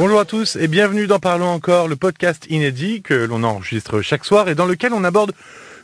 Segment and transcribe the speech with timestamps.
[0.00, 4.24] Bonjour à tous et bienvenue dans Parlons encore, le podcast inédit que l'on enregistre chaque
[4.24, 5.32] soir et dans lequel on aborde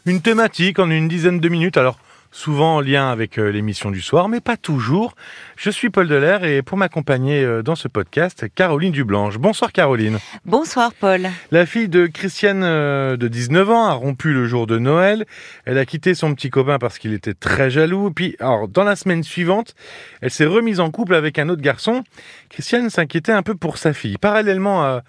[0.06, 1.77] une thématique en une dizaine de minutes.
[1.77, 1.98] Alors,
[2.37, 5.14] souvent en lien avec euh, l'émission du soir, mais pas toujours.
[5.57, 9.39] Je suis Paul Delair et pour m'accompagner euh, dans ce podcast, Caroline Dublanche.
[9.39, 10.19] Bonsoir Caroline.
[10.45, 11.29] Bonsoir Paul.
[11.51, 15.25] La fille de Christiane euh, de 19 ans a rompu le jour de Noël.
[15.64, 18.11] Elle a quitté son petit copain parce qu'il était très jaloux.
[18.11, 19.75] Puis, alors, dans la semaine suivante,
[20.21, 22.05] elle s'est remise en couple avec un autre garçon.
[22.50, 24.18] Christiane s'inquiétait un peu pour sa fille.
[24.18, 25.02] Parallèlement à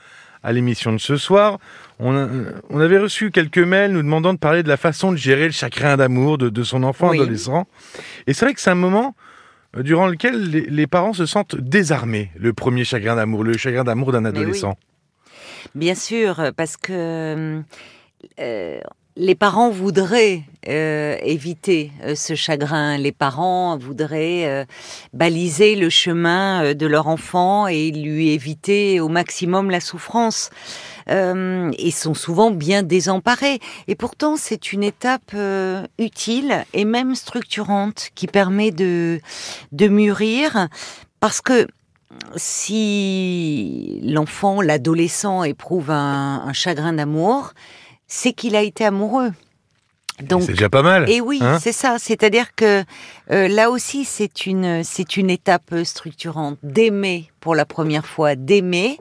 [0.47, 1.59] à l'émission de ce soir.
[1.99, 5.51] On, avait reçu quelques mails nous demandant de parler de la façon de gérer le
[5.51, 7.67] chagrin d'amour de, son enfant adolescent.
[8.27, 9.13] Et c'est vrai que c'est un moment
[9.75, 14.13] euh, durant lequel les, parents se sentent désarmés, le premier chagrin d'amour, le chagrin d'amour
[14.13, 14.77] d'un adolescent.
[15.75, 17.61] Bien sûr, parce que
[18.39, 18.79] euh,
[19.17, 22.97] les parents voudraient euh, éviter euh, ce chagrin.
[22.97, 24.65] Les parents voudraient euh,
[25.11, 30.49] baliser le chemin de leur enfant et lui éviter au maximum la souffrance.
[31.09, 33.59] et sont souvent bien désemparés.
[33.87, 35.33] Et pourtant, c'est une étape
[35.97, 39.21] utile et même structurante qui permet de,
[39.71, 40.67] de mûrir
[41.21, 41.65] parce que
[42.35, 47.53] si l'enfant, l'adolescent éprouve un chagrin d'amour,
[48.07, 49.31] c'est qu'il a été amoureux.
[50.21, 51.09] Donc, c'est déjà pas mal.
[51.09, 51.97] Et oui, hein c'est ça.
[51.99, 52.83] C'est-à-dire que
[53.31, 58.97] euh, là aussi, c'est une c'est une étape structurante d'aimer pour la première fois, d'aimer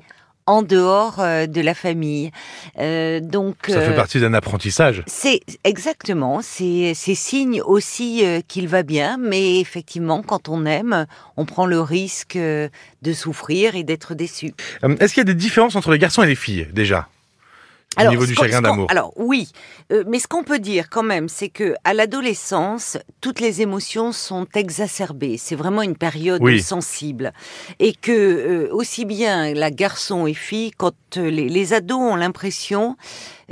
[0.49, 2.31] en dehors euh, de la famille.
[2.79, 5.05] Euh, donc ça fait partie d'un apprentissage.
[5.07, 6.41] C'est exactement.
[6.43, 11.07] C'est c'est signe aussi qu'il va bien, mais effectivement, quand on aime,
[11.39, 14.53] on prend le risque de souffrir et d'être déçu.
[14.83, 17.09] Est-ce qu'il y a des différences entre les garçons et les filles déjà?
[17.97, 18.87] Alors, au niveau du chagrin d'amour.
[18.91, 19.51] Alors oui,
[19.91, 24.13] euh, mais ce qu'on peut dire quand même, c'est que à l'adolescence, toutes les émotions
[24.13, 25.39] sont exacerbées.
[25.39, 27.33] C'est vraiment une période sensible,
[27.79, 32.97] et que euh, aussi bien la garçon et fille, quand euh, les, ados ont l'impression,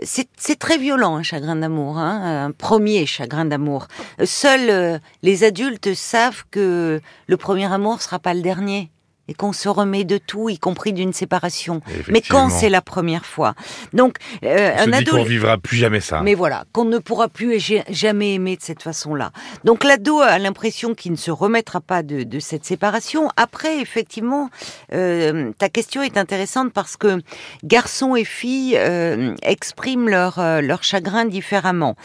[0.03, 3.89] c'est très violent un chagrin d'amour, hein, un premier chagrin d'amour.
[4.25, 8.91] Seuls les adultes savent que le premier amour sera pas le dernier
[9.29, 11.81] et qu'on se remet de tout, y compris d'une séparation.
[12.09, 13.55] Mais quand c'est la première fois.
[13.93, 15.12] Donc, euh, un ado.
[15.12, 16.21] qu'on vivra plus jamais ça.
[16.23, 17.59] Mais voilà, qu'on ne pourra plus
[17.89, 19.33] jamais aimer de cette façon-là.
[19.65, 23.31] Donc, l'ado a l'impression qu'il ne se remettra pas de, cette séparation.
[23.37, 24.51] Après, effectivement,
[24.93, 27.21] euh, ta question est intéressante parce que
[27.62, 31.97] garçons et filles euh, expriment leur, euh, leur chagrin différemment.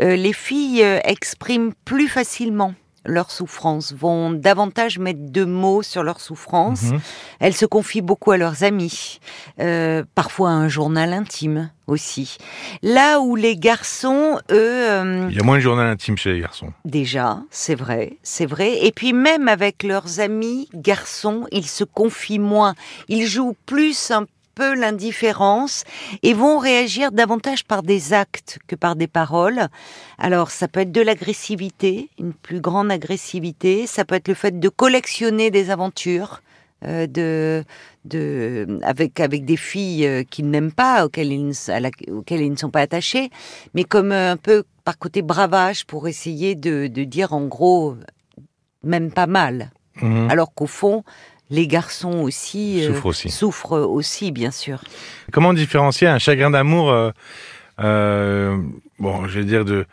[0.00, 6.20] Euh, les filles expriment plus facilement leurs souffrances, vont davantage mettre de mots sur leurs
[6.20, 6.84] souffrances.
[6.84, 7.00] Mhm.
[7.40, 9.20] Elles se confient beaucoup à leurs amis,
[9.60, 12.36] euh, parfois à un journal intime aussi.
[12.82, 14.90] Là où les garçons, eux...
[14.90, 16.72] Euh, Il y a moins de journal intime chez les garçons.
[16.84, 18.84] Déjà, c'est vrai, c'est vrai.
[18.84, 22.74] Et puis même avec leurs amis garçons, ils se confient moins.
[23.08, 24.26] Ils jouent plus un
[24.58, 25.84] peu l'indifférence
[26.24, 29.68] et vont réagir davantage par des actes que par des paroles.
[30.18, 34.58] Alors ça peut être de l'agressivité, une plus grande agressivité, ça peut être le fait
[34.58, 36.42] de collectionner des aventures.
[36.84, 37.64] Euh, de,
[38.04, 41.52] de, avec, avec des filles euh, qu'ils n'aiment pas, auxquelles ils,
[42.12, 43.30] auxquelles ils ne sont pas attachés,
[43.74, 47.96] mais comme euh, un peu par côté bravage pour essayer de, de dire en gros,
[48.84, 49.72] même pas mal.
[50.00, 50.30] Mhm.
[50.30, 51.02] Alors qu'au fond,
[51.50, 53.30] les garçons aussi, euh, souffrent aussi.
[53.30, 54.80] souffrent aussi, bien sûr.
[55.32, 57.10] Comment différencier un chagrin d'amour, euh,
[57.80, 58.56] euh,
[58.98, 59.86] bon, je vais dire de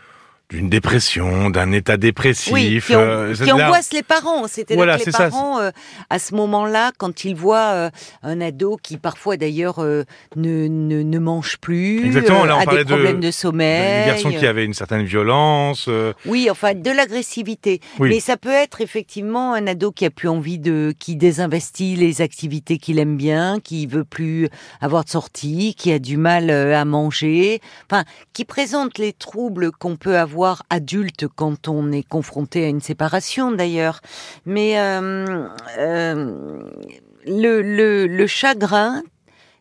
[0.49, 2.53] d'une dépression, d'un état dépressif.
[2.53, 4.47] Oui, qui, euh, angoisse les parents.
[4.47, 5.71] C'était voilà, les parents, euh,
[6.11, 7.89] à ce moment-là, quand ils voient euh,
[8.21, 10.03] un ado qui parfois d'ailleurs ne,
[10.35, 14.05] ne, ne, mange plus, Exactement, là, on a des problèmes de, sommeil.
[14.05, 15.89] Des garçons qui avaient une certaine violence.
[16.25, 17.81] Oui, enfin de l'agressivité.
[17.99, 22.21] Mais ça peut être effectivement un ado qui a plus envie de, qui désinvestit les
[22.21, 26.85] activités qu'il aime bien, qui veut plus avoir de sortie, qui a du mal à
[26.85, 28.03] manger, enfin
[28.33, 30.34] qui présente les troubles qu'on peut avoir
[30.69, 34.01] adulte quand on est confronté à une séparation d'ailleurs.
[34.45, 35.47] Mais euh,
[35.77, 36.59] euh,
[37.25, 39.03] le, le, chagrin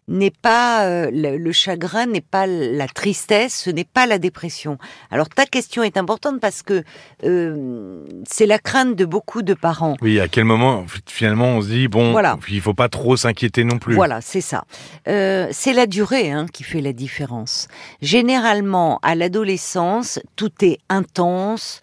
[0.09, 4.79] n'est pas euh, le, chagrin n'est pas la tristesse, ce n'est pas la dépression.
[5.11, 6.85] Alors ta question est importante parce que
[7.25, 9.97] euh, c'est la crainte de beaucoup de parents.
[10.03, 12.39] Oui, à quel moment finalement on se dit bon, voilà.
[12.49, 13.95] il faut pas trop s'inquiéter non plus.
[13.95, 14.65] Voilà, c'est ça.
[15.09, 17.69] Euh, c'est la durée hein, qui fait la différence.
[18.03, 21.81] Généralement, à l'adolescence, tout est intense.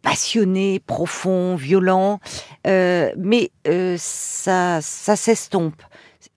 [0.00, 2.18] passionné, profond, violent,
[2.64, 3.50] mais
[3.98, 5.82] ça, ça s'estompe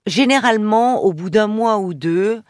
[0.06, 2.42] généralement, au bout d'un mois ou deux,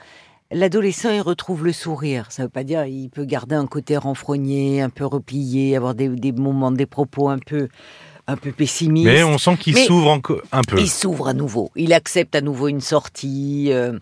[0.50, 2.26] l'adolescent il retrouve le sourire.
[2.30, 5.94] Ça ne veut pas dire il peut garder un côté renfrogné, un peu replié, avoir
[5.94, 7.68] des, moments, des propos un peu
[8.28, 9.06] un peu pessimiste.
[9.06, 10.12] Mais on sent qu'il s'ouvre
[10.52, 10.78] un peu.
[10.78, 11.70] Il s'ouvre à nouveau.
[11.74, 13.68] Il accepte à nouveau une sortie.
[13.72, 13.98] euh,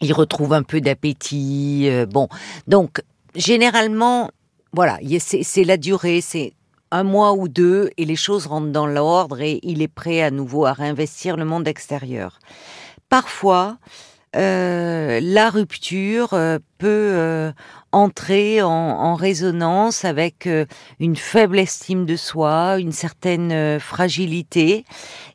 [0.00, 1.88] il retrouve un peu d'appétit.
[1.88, 2.28] euh, bon,
[2.68, 3.02] donc
[3.34, 4.30] généralement,
[4.72, 6.52] voilà, c'est la durée, c'est
[6.90, 10.30] un mois ou deux, et les choses rentrent dans l'ordre et il est prêt à
[10.30, 12.38] nouveau à réinvestir le monde extérieur.
[13.08, 13.78] Parfois,
[14.36, 17.50] euh, la rupture euh, peut euh,
[17.92, 20.66] entrer en, en résonance avec euh,
[21.00, 24.84] une faible estime de soi, une certaine euh, fragilité,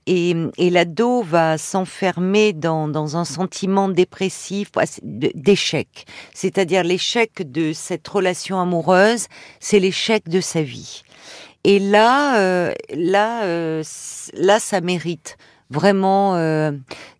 [0.05, 4.69] et, et l'ado va s'enfermer dans, dans un sentiment dépressif,
[5.01, 6.05] de- d'échec.
[6.35, 9.25] C'est-à-dire l'échec de cette relation amoureuse,
[9.59, 11.01] c'est l'échec de sa vie.
[11.63, 13.81] Et là, là,
[14.33, 15.37] là, ça mérite
[15.69, 16.71] vraiment euh,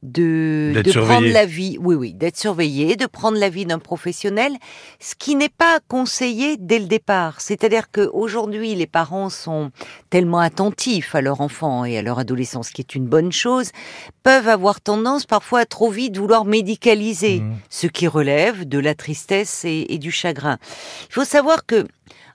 [0.04, 0.74] de,
[1.06, 4.54] prendre la vie, oui, oui, d'être surveillé, de prendre la vie d'un professionnel,
[5.00, 7.42] ce qui n'est pas conseillé dès le départ.
[7.42, 9.72] C'est-à-dire qu'aujourd'hui, les parents sont
[10.10, 13.72] tellement attentifs à leur enfant et à leur adolescent, ce qui est une bonne chose,
[14.24, 17.56] peuvent avoir tendance parfois à trop vite vouloir médicaliser Mhm.
[17.70, 20.58] ce qui relève de la tristesse et, et du chagrin.
[21.10, 21.86] Il faut savoir que,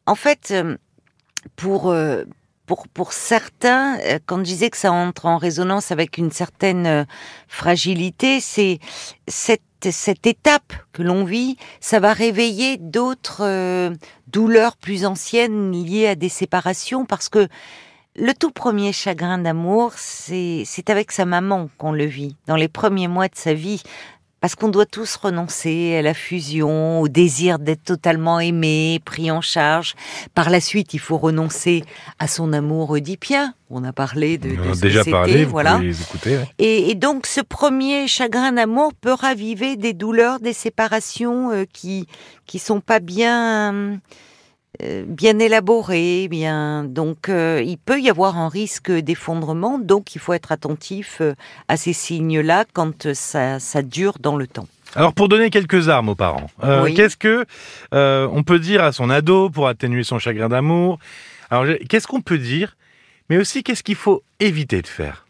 [0.07, 0.77] en fait, euh,
[1.57, 2.25] pour euh,
[2.69, 6.87] pour pour certains, euh, quand je disais que ça entre en résonance avec une certaine
[6.87, 7.05] euh,
[7.49, 8.79] fragilité, c'est
[9.27, 13.95] cette cette étape que l'on vit, ça va réveiller d'autres euh,
[14.27, 17.49] douleurs plus anciennes liées à des séparations, parce que
[18.17, 22.69] le tout premier chagrin d'amour, c'est c'est avec sa maman qu'on le vit, dans les
[22.69, 23.83] premiers mois de sa vie.
[24.41, 29.41] Parce qu'on doit tous renoncer à la fusion, au désir d'être totalement aimé, pris en
[29.41, 29.95] charge.
[30.35, 31.83] Par la suite, il faut renoncer
[32.21, 33.55] à son amour oedipien.
[33.69, 35.79] On a parlé de, de On a ce déjà que parlé, vous voilà.
[35.79, 36.37] les écouter.
[36.39, 36.49] ouais.
[36.59, 42.07] Et, et donc, ce premier chagrin d'amour peut raviver des douleurs, des séparations euh, qui
[42.47, 43.97] qui sont pas bien euh,
[45.07, 46.85] bien élaborées, bien.
[46.85, 49.79] Donc, euh, il peut y avoir un risque d'effondrement.
[49.79, 51.35] Donc, il faut être attentif euh,
[51.69, 54.69] à ces signes-là quand euh, ça ça dure dans le temps.
[54.95, 56.95] Alors pour donner quelques armes aux parents, euh, Oui.
[56.95, 57.45] qu'est-ce que
[57.93, 60.99] euh, on peut dire à son ado pour atténuer son chagrin d'amour?
[61.51, 62.75] Alors qu'est-ce qu'on peut dire,
[63.29, 65.27] mais aussi qu'est-ce qu'il faut éviter de faire?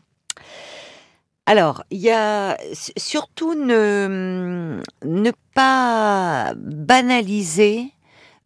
[1.46, 2.56] Alors, il y a
[2.96, 7.97] surtout ne, ne pas banaliser euh,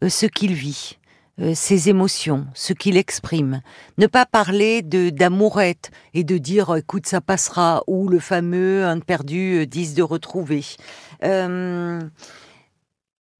[0.08, 0.98] ce qu'il vit,
[1.40, 3.62] euh, ses émotions, ce qu'il exprime.
[3.98, 8.96] Ne pas parler de d'amourette et de dire écoute ça passera ou le fameux un
[8.98, 10.64] de perdu euh, dix de retrouvé.
[11.24, 12.00] Euh,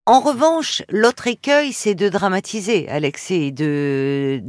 [0.07, 4.41] en revanche, l'autre écueil, c'est de dramatiser, Alexis, et de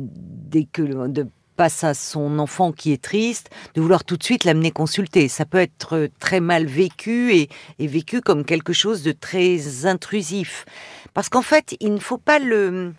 [0.81, 4.71] le- de passe à son enfant qui est triste, de vouloir tout de suite l'amener
[4.71, 5.27] consulter.
[5.27, 10.65] Ça peut être euh, très mal vécu et, vécu comme quelque chose de très intrusif.
[11.13, 12.93] Parce qu'en fait, il ne faut pas le,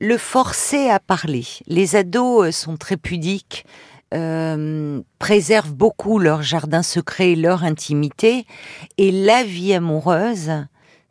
[0.00, 1.46] le forcer à parler.
[1.66, 3.64] Les ados euh, sont très pudiques,
[4.14, 8.46] euh, préservent beaucoup leur jardin secret, leur intimité,
[8.98, 10.50] et la vie amoureuse,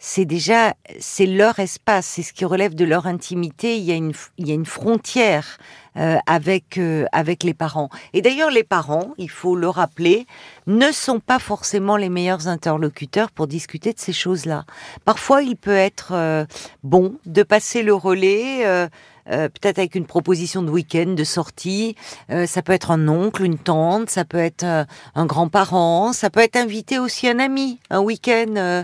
[0.03, 3.77] c'est déjà c'est leur espace, c'est ce qui relève de leur intimité.
[3.77, 5.59] Il y a une il y a une frontière
[5.97, 7.89] euh, avec euh, avec les parents.
[8.13, 10.25] Et d'ailleurs, les parents, il faut le rappeler,
[10.67, 14.65] ne sont pas forcément les meilleurs interlocuteurs pour discuter de ces choses-là.
[15.05, 16.45] Parfois, il peut être euh,
[16.83, 18.65] bon de passer le relais.
[18.65, 18.87] euh,
[19.29, 21.95] euh, peut-être avec une proposition de week-end, de sortie.
[22.31, 24.83] Euh, ça peut être un oncle, une tante, ça peut être euh,
[25.13, 28.83] un grand-parent, ça peut être inviter aussi un ami, un week-end.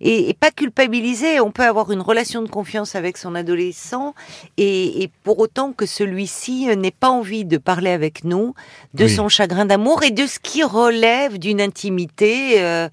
[0.00, 1.40] et, et pas culpabiliser.
[1.40, 4.14] On peut avoir une relation de confiance avec son adolescent
[4.56, 8.54] et, et pour autant que celui-ci euh, n'ait pas envie de parler avec nous
[8.94, 9.14] de Oui.
[9.14, 12.62] son chagrin d'amour et de ce qui relève d'une intimité.
[12.62, 12.88] euh,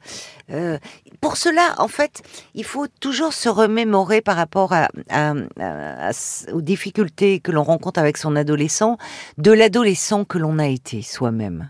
[0.52, 0.78] euh,
[1.22, 2.22] pour cela, en fait,
[2.54, 7.52] il faut toujours se remémorer par rapport à, à- à- à s- aux difficultés que
[7.52, 8.98] l'on rencontre avec son adolescent,
[9.38, 11.70] de l'adolescent que l'on a été soi-même.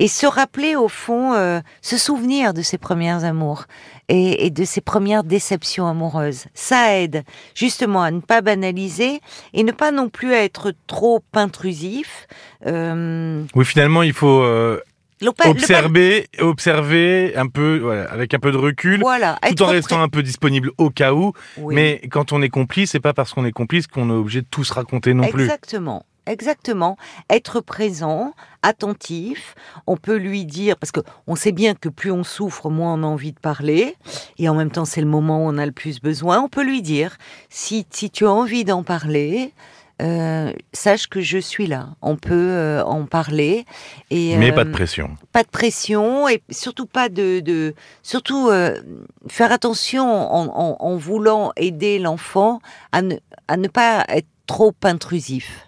[0.00, 3.64] Et se rappeler, au fond, euh, se souvenir de ses premières amours
[4.08, 6.44] et, et de ses premières déceptions amoureuses.
[6.54, 7.24] Ça aide
[7.54, 9.20] justement à ne pas banaliser
[9.54, 12.28] et ne pas non plus être trop intrusif.
[12.66, 14.80] Euh, Oui, finalement, il faut euh,
[15.46, 20.02] observer, observer un peu, voilà, avec un peu de recul, voilà, tout en restant prêt-
[20.02, 21.32] un peu disponible au cas où.
[21.56, 21.74] Oui.
[21.74, 24.46] Mais quand on est complice, c'est pas parce qu'on est complice qu'on est obligé de
[24.48, 25.42] tout se raconter non plus.
[25.44, 26.04] Exactement.
[26.28, 26.96] Exactement.
[27.30, 29.54] Être présent, attentif.
[29.86, 33.02] On peut lui dire, parce que on sait bien que plus on souffre, moins on
[33.02, 33.96] a envie de parler.
[34.38, 36.40] Et en même temps, c'est le moment où on a le plus besoin.
[36.40, 37.16] On peut lui dire,
[37.48, 39.52] si, si tu as envie d'en parler,
[40.00, 41.88] euh, sache que je suis là.
[42.02, 43.64] On peut euh, en parler.
[44.10, 45.16] Et, Mais euh, pas de pression.
[45.32, 48.76] pas de pression et surtout pas de, de surtout euh,
[49.28, 52.60] faire attention en, en- en voulant aider l'enfant
[52.92, 53.16] à ne,
[53.48, 55.67] à ne pas être trop intrusif.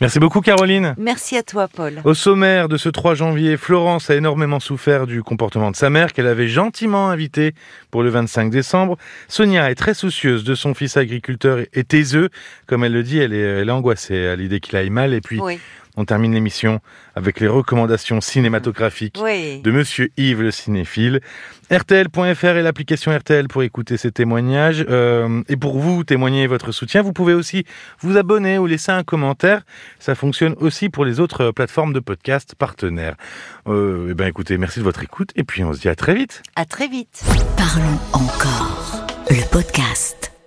[0.00, 0.94] Merci beaucoup Caroline.
[0.96, 2.00] Merci à toi Paul.
[2.04, 6.12] Au sommaire de ce 3 janvier, Florence a énormément souffert du comportement de sa mère
[6.12, 7.52] qu'elle avait gentiment invité
[7.90, 8.96] pour le 25 décembre.
[9.26, 12.28] Sonia est très soucieuse de son fils agriculteur et taiseux.
[12.66, 15.12] Comme elle le dit, elle est, elle est angoissée à l'idée qu'il aille mal.
[15.14, 15.58] Et puis, Oui,
[15.98, 16.80] on termine l'émission
[17.16, 19.60] avec les recommandations cinématographiques oui.
[19.60, 21.20] de Monsieur Yves le cinéphile.
[21.70, 24.86] RTL.fr et l'application RTL pour écouter ces témoignages.
[24.88, 27.64] Euh, et pour vous témoigner votre soutien, vous pouvez aussi
[28.00, 29.62] vous abonner ou laisser un commentaire.
[29.98, 33.16] Ça fonctionne aussi pour les autres plateformes de podcast partenaires.
[33.66, 36.14] Euh, eh ben écoutez, merci de votre écoute et puis on se dit à très
[36.14, 36.42] vite.
[36.54, 37.24] À très vite.
[37.56, 39.04] Parlons encore.
[39.28, 40.37] Le podcast.